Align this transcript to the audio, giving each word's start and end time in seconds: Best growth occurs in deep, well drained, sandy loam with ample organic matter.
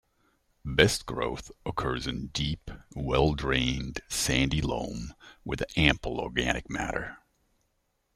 Best 0.65 1.05
growth 1.05 1.51
occurs 1.63 2.07
in 2.07 2.29
deep, 2.29 2.71
well 2.95 3.35
drained, 3.35 4.01
sandy 4.09 4.59
loam 4.59 5.13
with 5.45 5.61
ample 5.77 6.19
organic 6.19 6.67
matter. 6.71 7.19